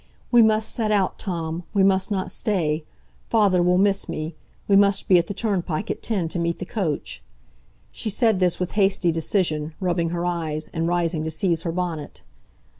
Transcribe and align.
"We 0.31 0.41
must 0.41 0.71
set 0.71 0.89
out, 0.89 1.19
Tom, 1.19 1.61
we 1.75 1.83
must 1.83 2.09
not 2.09 2.31
stay. 2.31 2.83
Father 3.29 3.61
will 3.61 3.77
miss 3.77 4.09
me; 4.09 4.33
we 4.67 4.75
must 4.75 5.07
be 5.07 5.19
at 5.19 5.27
the 5.27 5.33
turnpike 5.35 5.91
at 5.91 6.01
ten 6.01 6.27
to 6.29 6.39
meet 6.39 6.57
the 6.57 6.65
coach." 6.65 7.21
She 7.91 8.09
said 8.09 8.39
this 8.39 8.59
with 8.59 8.71
hasty 8.71 9.11
decision, 9.11 9.75
rubbing 9.79 10.09
her 10.09 10.25
eyes, 10.25 10.71
and 10.73 10.87
rising 10.87 11.23
to 11.25 11.29
seize 11.29 11.61
her 11.61 11.71
bonnet. 11.71 12.23